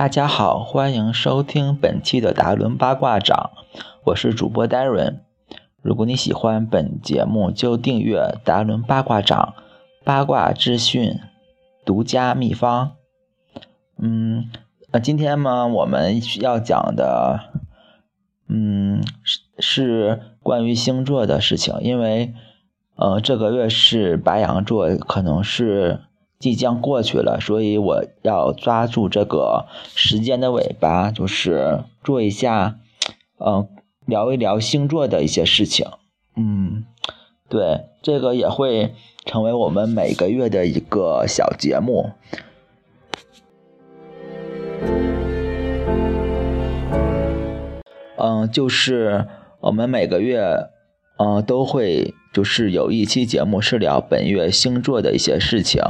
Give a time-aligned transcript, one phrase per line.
[0.00, 3.50] 大家好，欢迎收听本期的达伦八卦掌，
[4.06, 5.18] 我是主播 Darren。
[5.82, 9.52] 如果你喜欢本节目，就订阅达伦八卦掌
[10.02, 11.20] 八卦资讯
[11.84, 12.92] 独家秘方。
[13.98, 14.48] 嗯，
[14.90, 17.50] 呃，今天呢，我们要讲的，
[18.48, 22.32] 嗯，是是关于星座的事情，因为，
[22.96, 26.00] 呃，这个月是白羊座，可能是。
[26.40, 32.78] 即将过去了，所以我要抓住这个时间的尾巴，就是做一下，
[33.38, 33.68] 嗯，
[34.06, 35.86] 聊一聊星座的一些事情。
[36.34, 36.86] 嗯，
[37.50, 38.94] 对，这个也会
[39.26, 42.12] 成为我们每个月的一个小节目。
[48.16, 49.26] 嗯，就是
[49.60, 50.40] 我们每个月，
[51.18, 55.82] 嗯，都会就是有一期节目是聊本月星座的一些事情。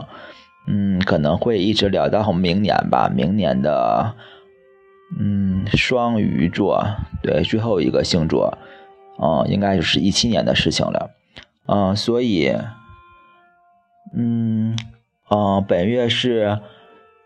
[0.67, 3.09] 嗯，可能会一直聊到明年吧。
[3.09, 4.15] 明年的，
[5.19, 6.85] 嗯，双鱼座，
[7.23, 8.57] 对，最后一个星座，
[9.21, 11.11] 嗯，应该就是一七年的事情了。
[11.67, 12.55] 嗯，所以，
[14.15, 14.77] 嗯，
[15.31, 16.61] 嗯，本月是，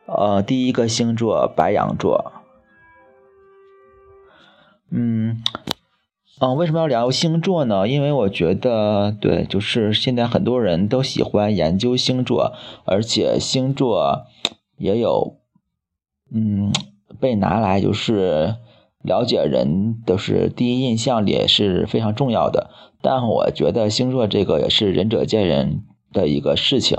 [0.06, 2.32] 呃，第一个星座白羊座。
[4.90, 5.42] 嗯。
[6.40, 7.86] 嗯，为什么要聊星座呢？
[7.86, 12.54] 因为我觉得，对，就是现在很多人都喜欢研究星座，
[12.84, 14.26] 而且星座
[14.76, 15.36] 也有，
[16.32, 16.72] 嗯，
[17.20, 18.56] 被拿来就是
[19.00, 22.68] 了解人都是第一印象里是非常重要的。
[23.00, 26.98] 但我觉得星座这个也是仁者见仁的一个事情，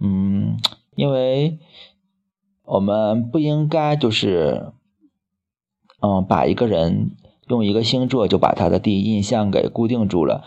[0.00, 0.58] 嗯，
[0.96, 1.60] 因为
[2.64, 4.72] 我们不应该就是，
[6.00, 7.12] 嗯，把一个人。
[7.48, 10.44] 用一个星座就把他的第一印象给固定住了，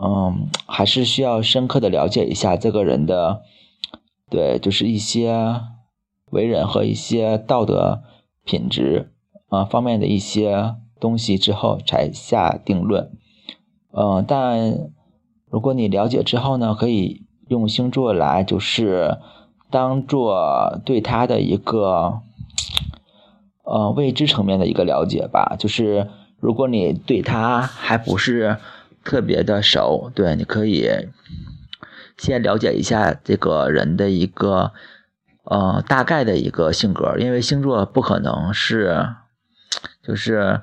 [0.00, 3.42] 嗯，还是需要深刻的了解一下这个人的，
[4.30, 5.60] 对，就是一些
[6.30, 8.02] 为人和一些道德
[8.44, 9.12] 品质
[9.48, 13.10] 啊方面的一些东西之后才下定论，
[13.92, 14.90] 嗯，但
[15.50, 19.18] 如果你了解之后呢，可以用星座来就是
[19.68, 22.20] 当做对他的一个。
[23.70, 26.08] 呃，未知层面的一个了解吧，就是
[26.40, 28.56] 如果你对他还不是
[29.04, 30.90] 特别的熟，对，你可以
[32.16, 34.72] 先了解一下这个人的一个
[35.44, 39.06] 呃大概的一个性格，因为星座不可能是
[40.02, 40.62] 就是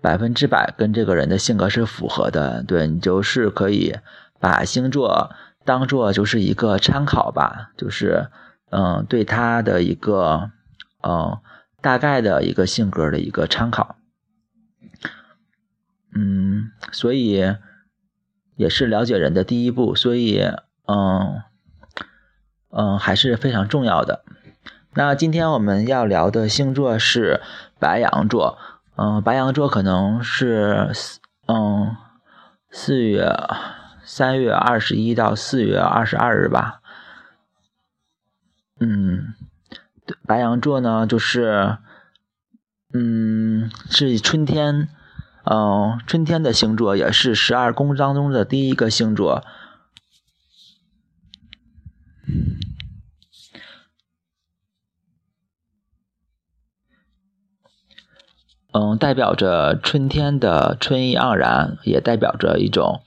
[0.00, 3.96] 百分之百跟这个人的性格是符合的，对你就是可以
[4.38, 5.32] 把星座
[5.64, 8.28] 当做就是一个参考吧，就是
[8.70, 10.52] 嗯对他的一个
[11.02, 11.36] 嗯。
[11.80, 13.96] 大概的一个性格的一个参考，
[16.12, 17.54] 嗯，所以
[18.56, 20.42] 也是了解人的第一步，所以
[20.86, 21.42] 嗯
[22.70, 24.24] 嗯还是非常重要的。
[24.94, 27.40] 那今天我们要聊的星座是
[27.78, 28.58] 白羊座，
[28.96, 30.90] 嗯，白羊座可能是
[31.46, 31.96] 嗯
[32.72, 33.32] 四月
[34.02, 36.80] 三月二十一到四月二十二日吧，
[38.80, 39.34] 嗯。
[40.26, 41.78] 白羊座呢，就是，
[42.92, 44.88] 嗯，是春天，
[45.44, 49.44] 嗯，春天的星座，也是十二宫当中的第一个星座，
[58.72, 63.02] 嗯，代表着春天的春意盎然，也代表着一种，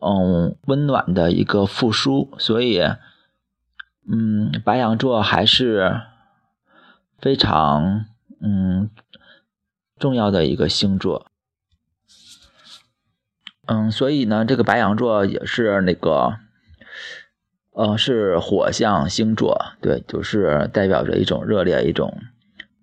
[0.00, 2.82] 嗯，温暖的一个复苏，所以。
[4.06, 6.02] 嗯，白羊座还是
[7.18, 8.04] 非常
[8.40, 8.90] 嗯
[9.98, 11.26] 重要的一个星座。
[13.66, 16.36] 嗯，所以呢，这个白羊座也是那个，
[17.72, 22.18] 呃，是火象星座，对，就是代表着一种热烈、一种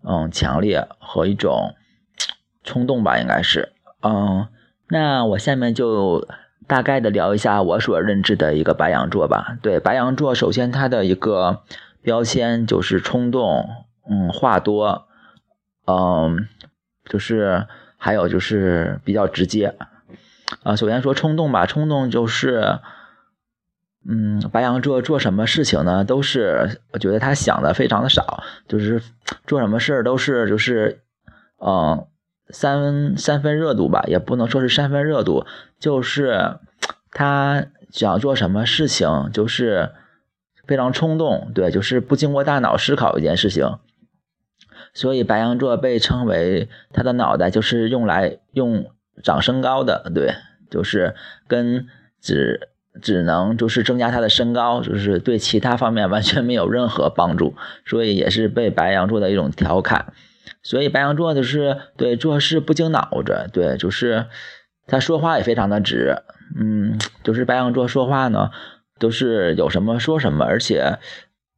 [0.03, 1.75] 嗯强烈和一种
[2.63, 3.73] 冲动吧，应该是。
[4.01, 4.47] 嗯，
[4.87, 6.27] 那我下面就。
[6.71, 9.57] 大概的聊一下我所认知的一个白羊座吧。
[9.61, 11.63] 对，白羊座首先它的一个
[12.01, 13.67] 标签就是冲动，
[14.09, 15.05] 嗯，话多，
[15.85, 16.47] 嗯，
[17.03, 19.75] 就是还有就是比较直接。
[20.63, 22.79] 啊，首先说冲动吧，冲动就是，
[24.07, 29.03] 嗯，白羊座做什么事情呢，都是我觉得他想的非常的少，就是
[29.45, 31.01] 做什么事儿都是就是，
[31.57, 32.07] 嗯。
[32.51, 35.45] 三三分热度吧，也不能说是三分热度，
[35.79, 36.57] 就是
[37.11, 39.91] 他想做什么事情，就是
[40.67, 43.77] 非常冲动，对，就是不经过大脑思考一件事情。
[44.93, 48.91] 所以白羊座被称为他的脑袋就是用来用
[49.23, 50.35] 长身高的，对，
[50.69, 51.15] 就是
[51.47, 51.87] 跟
[52.19, 52.67] 只
[53.01, 57.55] 只能就是增加他的身高，就是对其他方面完全没有任何帮助，
[57.85, 60.13] 所以也是被白羊座的一种调侃。
[60.63, 64.27] 所以白羊座就是对做事不经脑子，对，就是
[64.87, 66.17] 他说话也非常的直，
[66.57, 68.51] 嗯，就是白羊座说话呢
[68.99, 70.99] 都是有什么说什么，而且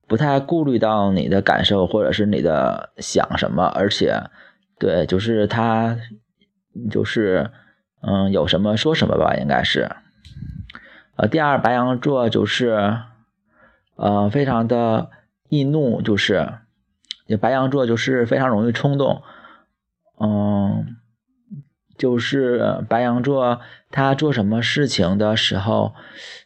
[0.07, 4.23] 不太顾虑到你的感受或者是你的想什么，而且
[4.79, 5.97] 对，就是他
[6.89, 7.51] 就是
[8.01, 9.89] 嗯有什么说什么吧，应该是。
[11.15, 12.97] 呃，第二，白羊座就是，
[13.95, 15.11] 呃，非常的
[15.47, 16.53] 易怒，就是，
[17.39, 19.21] 白羊座就是非常容易冲动，
[20.19, 20.95] 嗯，
[21.97, 25.93] 就是白羊座他做什么事情的时候，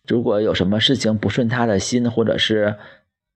[0.08, 2.76] 如果有什么事情不顺他的心，或者是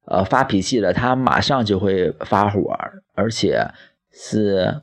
[0.06, 2.78] 呃发脾气了，他马上就会发火，
[3.14, 3.68] 而且
[4.12, 4.82] 是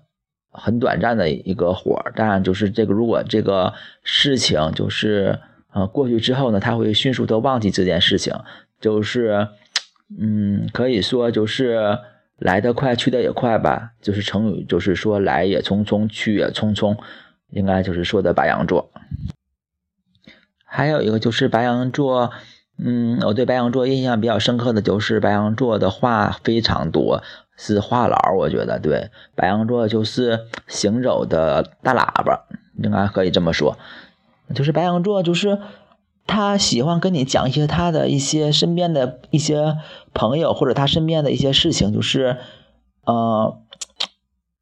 [0.50, 5.38] 很短暂的一个火，但就是这个如果这个事情就是。
[5.70, 8.34] 呃，过去之后呢，他会迅速的忘记这件事情，
[8.80, 9.48] 就是，
[10.18, 11.98] 嗯，可以说就是
[12.38, 13.92] 来得快，去得也快吧。
[14.00, 16.96] 就是成语，就是说来也匆匆，去也匆匆，
[17.50, 18.90] 应该就是说的白羊座。
[20.64, 22.30] 还有一个就是白羊座，
[22.78, 27.22] 嗯，我对白羊座印象比较深刻的就是白羊座的话非常多，
[27.56, 28.36] 是话痨。
[28.36, 32.46] 我觉得对，白羊座就是行走的大喇叭，
[32.82, 33.78] 应该可以这么说。
[34.54, 35.58] 就是白羊座，就是
[36.28, 39.76] 他喜欢跟你讲一些他的一些身边的一些
[40.14, 42.36] 朋友或者他身边的一些事情，就是，
[43.04, 43.58] 呃，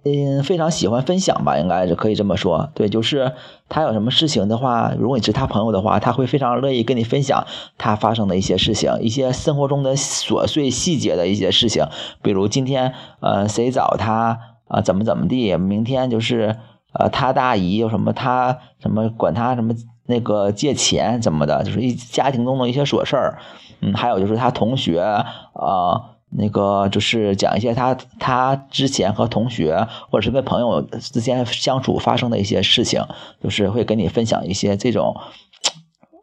[0.04, 2.70] 嗯，非常喜欢分享吧，应该是可以这么说。
[2.74, 3.32] 对，就是
[3.68, 7.46] 他有什么事情的话，如果你是他朋友的话，他会非常乐意跟你分享
[7.76, 11.84] 他发生的一些事情，一些生活中的琐碎细节的一些事情，
[12.22, 16.56] 比如今天呃谁找他啊怎么怎么地，明天就是。
[16.98, 18.14] 呃，他大姨有什么？
[18.14, 19.74] 他什么管他什么
[20.06, 21.62] 那个借钱怎么的？
[21.64, 23.38] 就是一家庭中的一些琐事儿。
[23.80, 33.04] 嗯，还有就是他同学啊，那个就是讲一些他他之前和同学或者是跟朋友之间相处发生的一些事情，
[33.42, 35.16] 就是会跟你分享一些这种，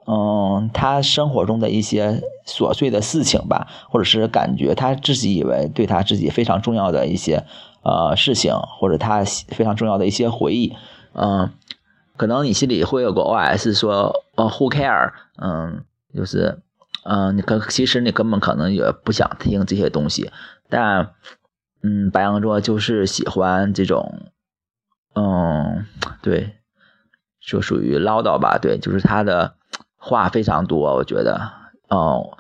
[0.08, 7.44] 嗯，他生活中的一些琐碎的事情吧，或者是感觉他自己以为对他自己非常重要的一些。
[7.86, 10.74] 呃，事情或者他非常重要的一些回忆，
[11.16, 11.52] 嗯，
[12.18, 15.14] 可能你心里会有个 OS 说，呃，Who care？
[15.38, 15.84] 嗯，
[16.14, 16.60] 就是，
[17.04, 20.32] 嗯，你可其实你根本可能也不想听这些东西，
[20.70, 21.14] 但，
[21.82, 24.32] 嗯，白羊座就是喜欢这种，
[25.16, 25.86] 嗯，
[26.22, 26.58] 对，
[27.42, 29.56] 就属于唠叨吧，对，就是他的
[29.98, 31.52] 话非常多，我觉得，
[31.90, 32.38] 哦，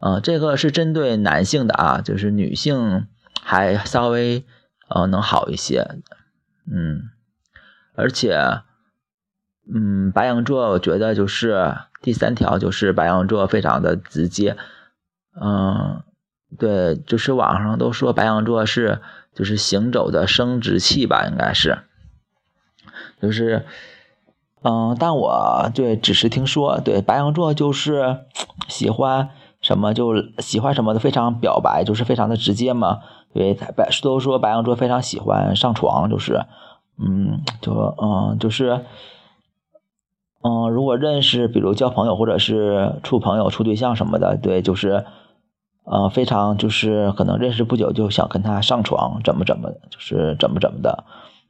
[0.00, 3.06] 嗯，这个是针对男性的啊，就是女性。
[3.48, 4.44] 还稍微
[4.88, 5.86] 呃能好一些，
[6.68, 7.10] 嗯，
[7.96, 8.38] 而且，
[9.74, 14.56] 嗯，白羊座我觉得就是第三条就是白羊座非常的直接，
[15.40, 16.02] 嗯，
[16.58, 19.00] 对，就是网上都说白羊座是
[19.34, 21.78] 就是行走的生殖器吧，应该是，
[23.20, 23.66] 就是，
[24.62, 28.20] 嗯，但我对只是听说，对白羊座就是
[28.68, 33.00] 喜欢什么就喜欢什么的非常表白，就是非常的直接嘛。
[33.34, 36.46] 对，白都说白羊座非常喜欢上床，就是，
[36.98, 38.84] 嗯，就嗯，就是，
[40.42, 45.04] 嗯，如果认识，比如交朋友或者是处朋友、处对象什么的，对，就是，
[45.84, 51.04] 呃，非常就是可能认识不久就想跟他上床，怎么怎么，就是怎么怎么的，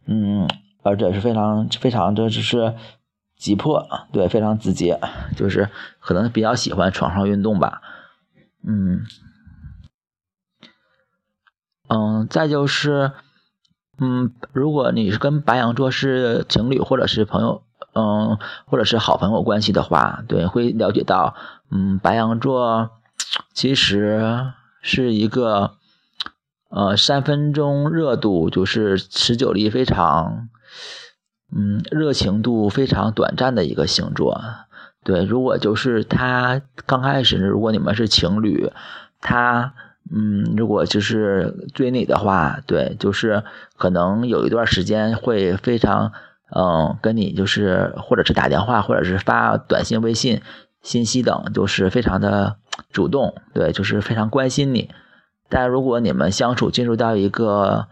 [0.06, 0.48] 嗯，
[0.82, 2.74] 而且是非常非常的就是
[3.36, 4.98] 急迫，对，非常直接，
[5.36, 5.68] 就是
[6.00, 7.82] 可能比较喜欢床上运动吧，
[8.66, 9.06] 嗯。
[11.88, 13.12] 嗯，再就是，
[13.98, 17.62] 嗯，如果你是跟白羊座是情侣或者是朋友，
[17.94, 21.34] 嗯，或者是好朋友关系的话，对，会了解到，
[21.70, 22.90] 嗯，白羊座
[23.54, 25.72] 其实是一个，
[26.68, 30.48] 呃，三分钟热度就是持久力非常，
[31.56, 34.38] 嗯，热情度非常短暂的一个星座。
[35.04, 38.70] 对，如果就是他刚开始，如果你们是情侣，
[39.20, 39.72] 他。
[40.08, 43.42] 嗯，如果就是追你的话，对，就是
[43.76, 46.12] 可能有一段时间会非常，
[46.54, 50.42] 嗯，跟你就是或者是打电话，或者是发短信、微信
[50.80, 52.56] 信息等，就是非常的
[52.92, 54.90] 主动，对，就是非常关心你。
[55.48, 57.88] 但如果你们相处进入到一个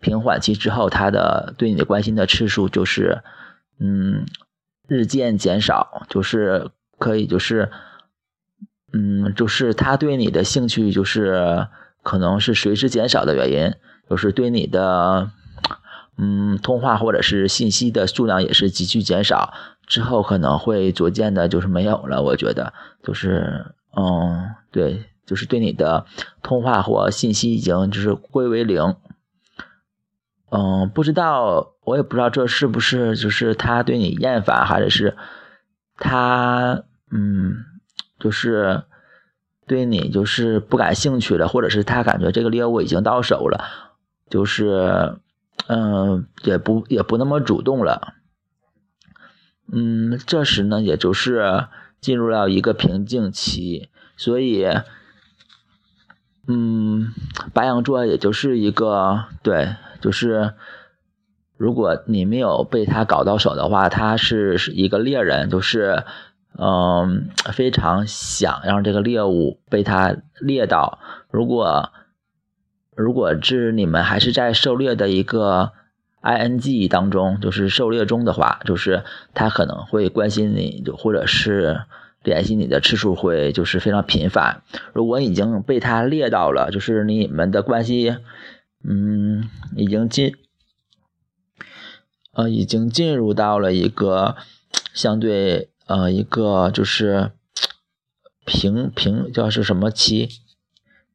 [0.00, 3.22] 平缓期之后，他的对你的关心的次数就是，
[3.78, 4.24] 嗯，
[4.88, 7.70] 日渐减少，就是可以就是。
[8.92, 11.66] 嗯，就是他对你的兴趣，就是
[12.02, 13.74] 可能是随之减少的原因，
[14.08, 15.30] 就是对你的，
[16.18, 19.52] 嗯，通话或者是信息的数量也是急剧减少。
[19.86, 22.22] 之后可能会逐渐的就是没有了。
[22.22, 26.06] 我觉得就是嗯，对，就是对你的
[26.42, 28.94] 通话或信息已经就是归为零。
[30.52, 35.16] 嗯，不知道，我也不知道这是不是就是他对你厌烦，还是是
[35.96, 37.56] 他嗯，
[38.20, 38.84] 就是
[39.66, 43.64] 对你就是不感兴趣了，或者是他感觉这个猎物已经到手了，
[44.28, 45.16] 就是
[45.66, 48.14] 嗯，也不也不那么主动了。
[49.72, 51.66] 嗯，这时呢，也就是
[52.00, 54.66] 进入了一个瓶颈期，所以
[56.46, 57.12] 嗯，
[57.52, 59.74] 白羊座也就是一个对。
[60.00, 60.54] 就是，
[61.58, 66.04] 如果你没有被他搞到手的话，他是是一个猎人，就是，
[66.58, 70.98] 嗯，非常想让这个猎物被他猎到。
[71.30, 71.90] 如果，
[72.94, 75.72] 如果是你们还是在狩猎的一个
[76.22, 81.82] ing 当中，就是狩猎中的话，就是他可能会关心你，就或者是
[82.22, 84.62] 联系你的次数会就是非常频繁。
[84.92, 88.16] 如果已经被他猎到了，就是你们的关系。
[88.82, 90.34] 嗯，已经进，
[92.32, 94.36] 呃，已经进入到了一个
[94.94, 97.32] 相对呃一个就是
[98.46, 100.28] 平平叫是什么期？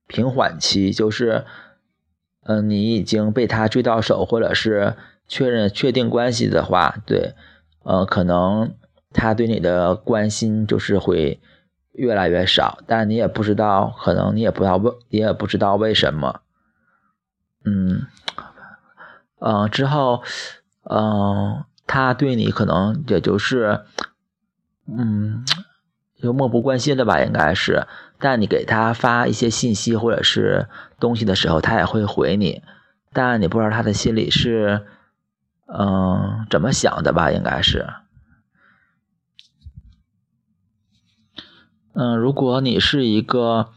[0.05, 1.45] 平缓期，就是
[2.43, 4.95] 嗯，你已经被他追到手，或者是
[5.27, 7.33] 确认确定关系的话，对，
[7.83, 8.75] 呃，可能
[9.11, 11.39] 他对你的关心就是会
[11.93, 16.41] 越来越少，但你也不知道，可能你也不知道为，你也不知道为什么。
[17.63, 18.05] 嗯，
[19.39, 20.21] 嗯，之后，
[20.83, 23.85] 嗯，他对你可能也就是，
[24.87, 25.45] 嗯，
[26.21, 27.87] 就漠不关心的吧，应该是。
[28.19, 30.67] 但你给他发一些信息或者是
[30.99, 32.61] 东西的时候，他也会回你。
[33.13, 34.85] 但你不知道他的心里是，
[35.67, 37.87] 嗯，怎么想的吧，应该是。
[41.93, 43.69] 嗯，如果你是一个，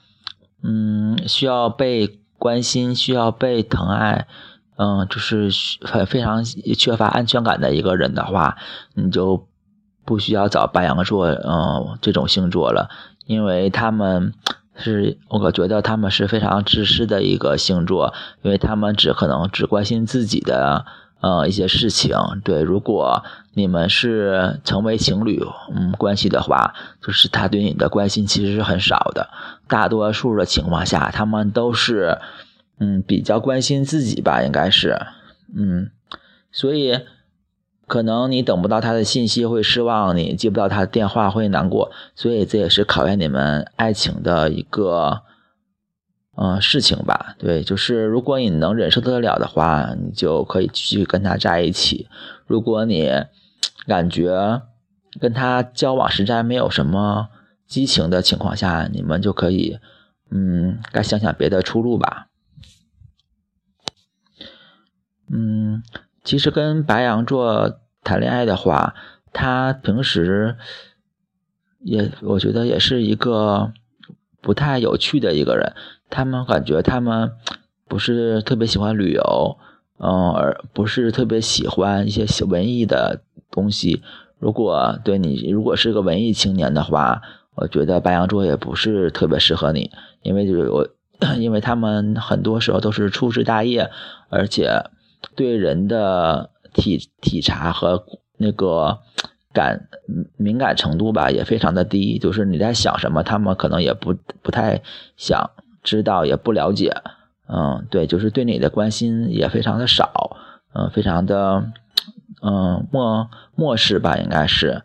[0.62, 2.18] 嗯，需要被。
[2.38, 4.28] 关心需要被疼爱，
[4.76, 5.50] 嗯，就是
[5.82, 8.56] 很非常缺乏安全感的一个人的话，
[8.94, 9.47] 你就
[10.08, 12.88] 不需要找白羊座，嗯，这种星座了，
[13.26, 14.32] 因为他们
[14.74, 20.86] 是，我觉得他们是非常自私的一个星座，因为他们只可能只关心自己的。
[21.20, 23.24] 呃，一些事情，对，如果
[23.54, 25.42] 你们是成为情侣，
[25.74, 26.72] 嗯，关系的话，
[27.02, 29.28] 就是他对你的关心其实是很少的，
[29.66, 32.18] 大多数的情况下，他们都是，
[32.78, 34.96] 嗯，比较关心自己吧，应该是，
[35.52, 35.90] 嗯，
[36.52, 37.00] 所以
[37.88, 45.22] 可能你等不到他的信息会失望，你接不到他的电话会难过，所以这也是考验你们爱情的一个。
[46.40, 52.06] 嗯，事情吧，对，就是如果你能忍受得了的话，你就可以继续跟他在一起。
[52.46, 53.10] 如果你
[53.88, 54.62] 感觉
[55.18, 57.28] 跟他交往实在没有什么
[57.66, 59.80] 激情的情况下，你们就可以，
[60.30, 62.28] 嗯，该想想别的出路吧。
[65.28, 65.82] 嗯，
[66.28, 68.94] 其实跟白羊座谈恋爱的话，
[69.32, 70.56] 他平时
[71.80, 73.72] 也，我觉得也是一个
[74.42, 75.72] 不太有趣的一个人。
[76.10, 77.32] 他们感觉他们
[77.86, 79.56] 不是特别喜欢旅游，
[79.96, 84.02] 嗯，而不是特别喜欢一些文艺的东西。
[84.38, 87.22] 如果对你如果是个文艺青年的话，
[87.54, 90.86] 我觉得白羊座也不是特别适合你，因为就是我，
[91.38, 93.90] 因为他们很多时候都是粗枝大叶，
[94.28, 94.90] 而且
[95.38, 98.04] 对人的体体察和
[98.36, 98.98] 那个
[99.54, 99.88] 感
[100.36, 104.82] 敏感程度吧也非常的低，就是你在想什么，他们可能也不不太
[105.16, 105.50] 想。
[105.80, 106.92] 知道也不了解，
[107.48, 110.36] 嗯，对，就是对你的关心也非常的少，
[110.74, 111.64] 嗯，非常的，
[112.42, 114.82] 嗯，漠漠视吧，应该是，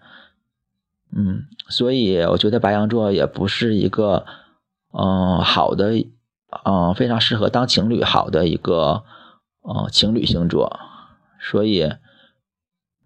[1.13, 4.25] 嗯，所以我觉得白羊座也不是一个，
[4.93, 5.91] 嗯，好的，
[6.63, 9.03] 嗯，非常适合当情侣好的一个，
[9.63, 10.79] 呃，情侣星座，
[11.39, 11.89] 所以，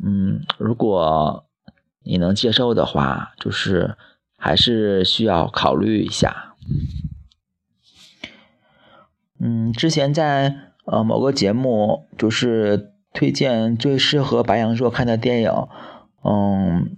[0.03, 1.45] 嗯，如果
[2.03, 3.95] 你能接受的话，就是
[4.37, 6.55] 还是需要考虑一下。
[9.39, 15.51] 嗯，之前在呃某个节目就是推荐最适合白羊座看的电影，
[16.23, 16.95] 嗯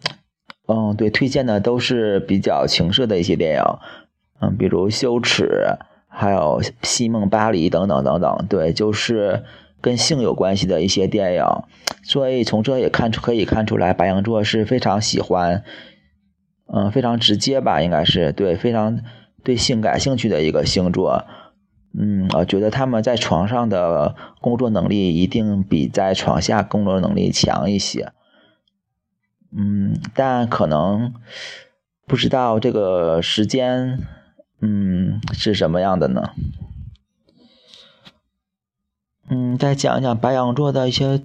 [0.68, 3.64] 嗯，对，推荐的都是比较情色的一些电影，
[4.40, 5.44] 嗯，比如《羞耻》，
[6.10, 9.44] 还有《西梦巴黎》等等等等，对，就是
[9.80, 11.46] 跟性有关系的一些电影，
[12.04, 15.64] 所以从这也看出可以看出来，白羊座是非常喜欢，
[16.66, 19.00] 嗯，非常直接吧，应该是对，非常
[19.44, 21.26] 对性感兴趣的一个星座。
[21.98, 28.12] 嗯，我觉得他们在床上的工作能力一定比在床下工作能力强一些。
[29.52, 31.14] 嗯，但可能
[32.06, 34.00] 不知道这个时间，
[34.62, 36.32] 嗯，是什么样的呢？
[39.30, 41.22] 嗯，再讲一讲白羊座的一些，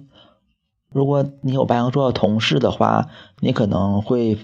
[0.91, 4.37] 如果你有白羊座的同事的话，你可能会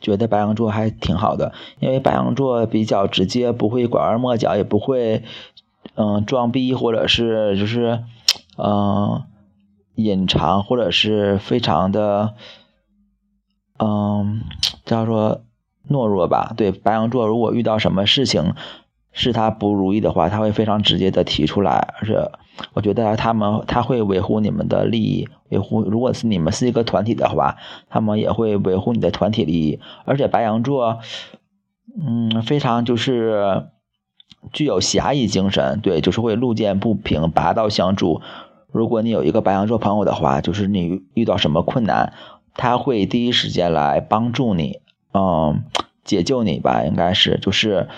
[0.00, 5.24] 觉得白羊座还挺好的，因为白羊座比较直接，不会拐弯抹角，也不会
[5.96, 8.04] 嗯装逼，或者是就是
[8.56, 9.24] 嗯
[9.96, 12.34] 隐藏，或者是非常的
[13.78, 14.42] 嗯
[14.84, 15.42] 叫做
[15.88, 16.52] 懦弱吧。
[16.56, 18.54] 对，白羊座如果遇到什么事情
[19.12, 22.30] 是他不如意的话，他会非常直接的提出来，而且。
[22.74, 27.56] 我觉得他们他会维护你们的利益，维护如果是你们是一个团体的话，
[27.88, 29.80] 他们也会维护你的团体利益。
[30.04, 30.98] 而且白羊座，
[31.98, 33.64] 嗯，非常就是
[34.52, 38.20] 具有侠义精神，对，就是会路见不平拔刀相助。
[38.70, 42.12] 如果你有一个白羊座朋友的话，就是你遇到什么困难，
[42.52, 44.80] 他会第一时间来帮助你，
[45.12, 45.64] 嗯，
[46.04, 47.88] 解救你吧，应该是就是。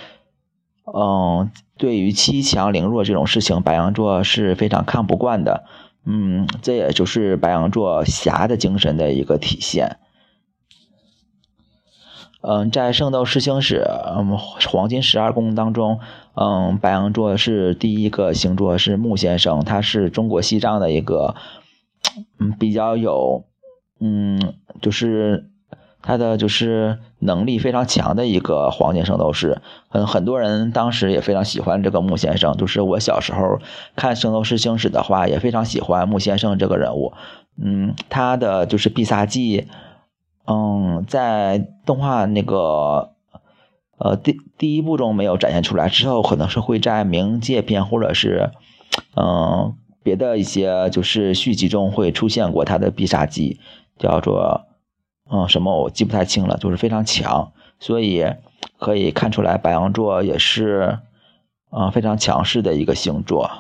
[0.85, 5.65] 嗯，对于欺强凌弱这种事情，白羊座是非常看不惯的。
[6.05, 9.99] 嗯，这也就是白羊座侠的精神的一个体现。
[12.41, 16.01] 嗯，在圣斗士星矢，嗯，黄金十二宫当中，
[16.35, 21.37] 嗯，白羊座是第一个星座，是木先生，他是中国西藏的一个，
[22.41, 23.45] 嗯，比较有，
[24.01, 25.52] 嗯，就是。
[26.03, 32.57] 他的就是能力非常强的一个黄金圣斗士，嗯，很多人当时也非常喜欢这个木先生。
[32.57, 33.61] 就是我小时候
[33.95, 37.13] 看《圣斗士星矢》的话，也非常喜欢木先生这个人物。
[37.57, 39.69] 嗯，他的就是必杀技，
[40.47, 43.13] 嗯，在动画那个
[43.99, 48.51] 呃第第一部中没有展现出来，之后可能是会在冥界篇或者是
[49.15, 53.61] 嗯别的一些就是续集中会出现过他的必杀技，
[53.99, 54.63] 叫做。
[55.35, 58.27] 嗯，什么我记不太清了，就是非常强，所以
[58.79, 60.99] 可以看出来白羊座也是
[61.71, 63.51] 啊非常强势的一个星座。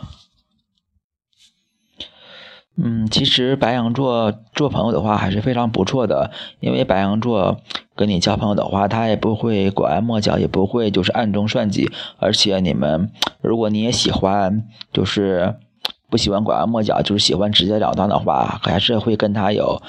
[2.76, 6.30] 嗯，其实白羊座做朋友的话还是非常不错的，
[6.60, 7.62] 因为白羊座
[7.94, 15.56] 跟你交朋友的话，他也不会拐弯抹角，也不会就是暗中算计，而且你们如果你也喜欢，就是
[16.10, 19.80] 不喜欢拐弯抹角，就是喜欢直截了当的话，还是会跟他有。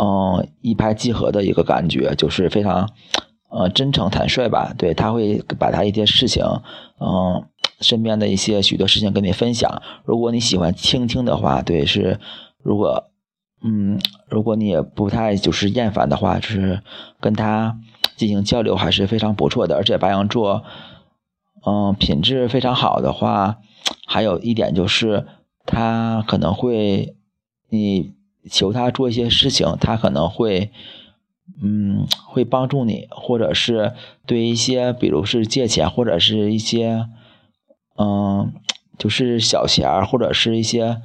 [0.00, 2.88] 嗯，一拍即合的一个感觉，就是非常，
[3.50, 4.72] 呃，真诚坦率吧。
[4.78, 6.44] 对他会把他一些事情，
[7.00, 7.44] 嗯，
[7.80, 9.82] 身边的一些许多事情跟你分享。
[10.04, 12.20] 如果你喜欢倾听的话，对，是，
[12.62, 13.10] 如果，
[13.64, 16.80] 嗯，如果你也不太就是厌烦的话，就是
[17.18, 17.76] 跟他
[18.16, 19.74] 进行交流还是非常不错的。
[19.74, 20.62] 而且白羊座，
[21.66, 23.56] 嗯，品质非常好的话，
[24.06, 25.26] 还有一点就是
[25.66, 27.16] 他可能会
[27.70, 28.16] 你。
[28.48, 30.70] 求他做一些事情，他可能会，
[31.62, 33.92] 嗯，会帮助你，或者是
[34.26, 37.06] 对一些，比如是借钱，或者是一些，
[37.96, 38.52] 嗯，
[38.98, 41.00] 就是小钱或者是一些，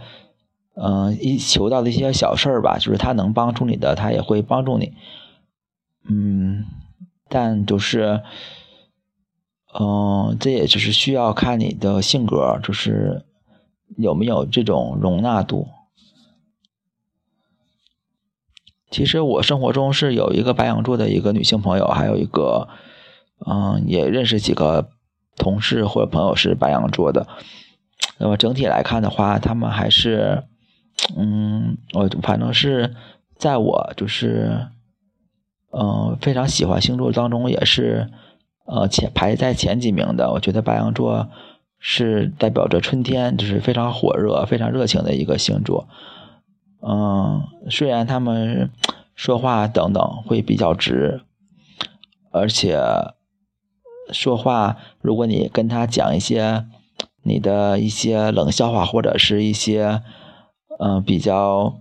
[0.76, 4.94] 嗯，一求到的一些小事儿吧，就是他能帮助你的，他也会帮助你，
[6.10, 6.66] 嗯，
[7.30, 8.22] 但就是，
[9.80, 13.24] 嗯，这也就是需要看你的性格，就是
[13.98, 15.68] 有没有这种容纳度。
[18.94, 22.68] 其实我生活中是有一个白羊座的一个女性朋友，还有一个，
[23.44, 24.90] 嗯，也认识几个
[25.36, 27.26] 同事或者朋友是白羊座的。
[28.20, 30.44] 那么整体来看的话，他们还是，
[31.18, 32.94] 嗯，我反正是
[33.36, 34.68] 在我就是，
[35.72, 38.12] 嗯，非常喜欢星座当中也是，
[38.68, 40.32] 呃，前排在前几名的。
[40.34, 41.30] 我觉得白羊座
[41.80, 45.88] 是代表着春天，就是非常火热、非常热情的一个星座。
[46.86, 48.70] 嗯，虽然他们
[49.16, 51.22] 说话等等会比较直，
[52.32, 52.80] 而且
[54.12, 56.66] 说话，如果你跟他讲一些
[57.22, 60.02] 你的一些冷笑话或者是一些
[60.80, 61.80] 嗯比较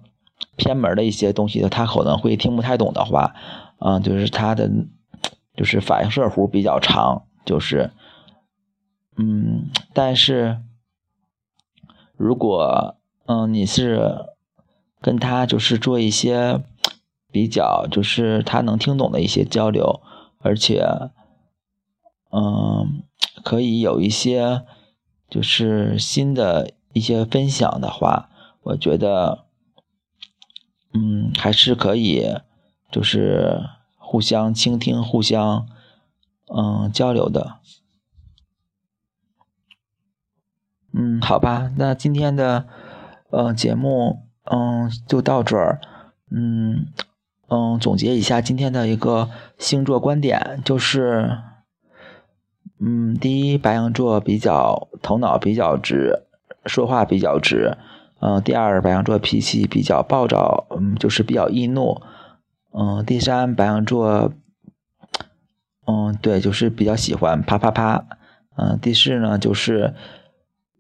[0.57, 3.35] 偏门的一些东西，他可能会听不太懂的话，
[3.79, 4.71] 嗯，就是他的
[5.57, 7.91] 就是反射弧比较长，就是
[9.17, 10.59] 嗯，但是
[12.17, 14.27] 如果嗯你是。
[15.05, 16.63] 跟他就是做一些
[17.33, 20.03] 比较，就是他能听懂的一些交流，
[20.39, 20.87] 而且，
[22.31, 23.03] 嗯，
[23.43, 24.63] 可以有一些
[25.29, 28.29] 就是新的一些分享的话，
[28.63, 29.47] 我觉得，
[30.93, 32.37] 嗯，还是可以，
[32.91, 33.61] 就是
[33.97, 35.67] 互相倾听、互相
[36.55, 37.57] 嗯交流的。
[40.93, 42.69] 嗯，好吧，那今天的
[43.31, 44.29] 嗯节目。
[44.45, 45.81] 嗯，就到这儿。
[46.29, 46.89] 嗯
[47.53, 51.37] 嗯，总结一下今天的一个星座观点，就是，
[52.81, 56.23] 嗯，第一，白羊座比较头脑比较直，
[56.65, 57.77] 说话比较直。
[58.21, 62.01] 嗯，第二，白羊座脾气比较暴躁，嗯，就是比较易怒。
[62.73, 64.33] 嗯，第三，白羊座，
[65.87, 68.07] 嗯，对，就是比较喜欢啪啪啪。
[68.57, 69.93] 嗯，第四呢，就是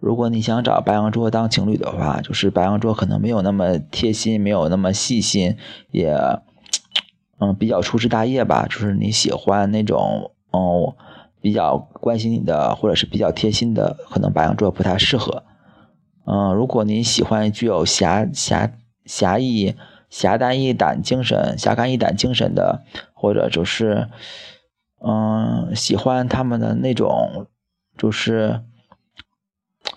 [0.00, 5.58] 如果你想找白羊座当情侣的话，就是白羊座可能没有那么贴心，没有那么细心，
[5.90, 6.16] 也，
[7.42, 8.66] 嗯，比较粗枝大叶吧。
[8.70, 10.94] 就是你喜欢那种，嗯，
[11.40, 15.42] 比较关心你的，或者是比较贴心的，可能白羊座不太适合。
[16.24, 18.70] 嗯，如果你喜欢具有侠侠
[19.04, 19.74] 侠义、
[20.08, 24.06] 侠肝义胆精神、侠肝义胆精神的，或者就是，
[25.04, 27.48] 嗯，喜欢他们的那种，
[27.98, 28.60] 就是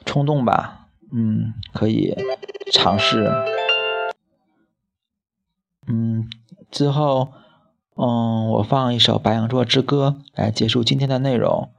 [0.03, 2.15] 冲动吧，嗯，可以
[2.71, 3.31] 尝试。
[5.87, 6.29] 嗯，
[6.71, 7.33] 之后，
[7.95, 11.71] 嗯，我放一首《白羊座之歌》来结束今天的内容。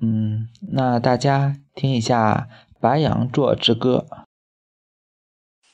[0.00, 2.48] 嗯，那大家听一下。
[2.80, 4.06] 白羊座之歌。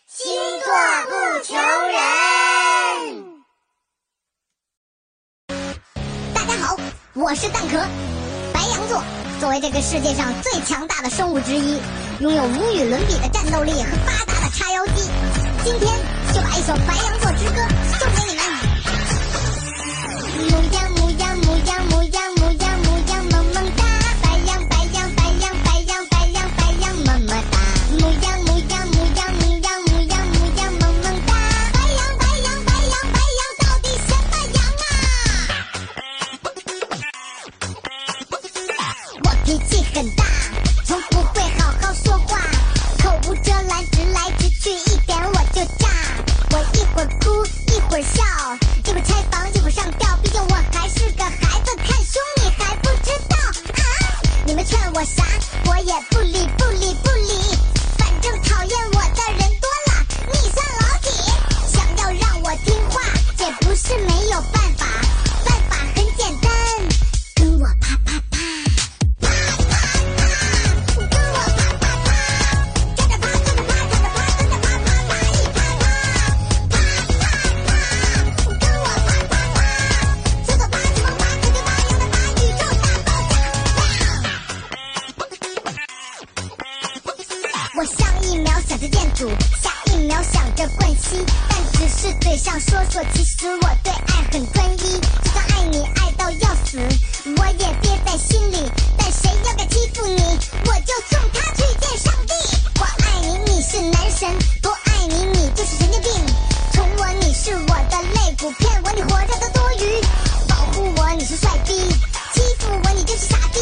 [0.07, 0.71] 星座
[1.09, 1.57] 不求
[1.91, 1.99] 人。
[6.33, 6.77] 大家好，
[7.15, 7.79] 我是蛋壳。
[8.55, 9.03] 白羊座
[9.41, 11.81] 作为这个世界上最强大的生物之一，
[12.21, 15.11] 拥有无与伦比的战斗力和发达的叉腰肌。
[15.65, 15.93] 今天
[16.33, 17.61] 就把一首《白羊座之歌》
[17.99, 18.45] 送给你们。
[20.51, 22.00] 母羊，母羊，母羊，母
[88.01, 89.29] 上一秒想着店主，
[89.63, 94.99] 下一秒想着冠希，但只是嘴上说说，其实我对爱很专一。
[95.23, 96.79] 就算爱你爱到要死，
[97.37, 98.73] 我也憋在心里。
[98.97, 100.23] 但谁要敢欺负你，
[100.65, 102.33] 我就送他去见上帝。
[102.81, 104.31] 我爱你，你是男神；
[104.63, 106.11] 不爱你，你就是神经病。
[106.73, 110.01] 宠我，你是我的肋骨；骗我，你活着都多余。
[110.49, 111.75] 保护我，你是帅逼；
[112.33, 113.61] 欺负我，你就是傻逼。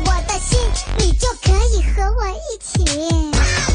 [0.00, 0.58] 我的心
[0.98, 3.73] 你就可以和我一起。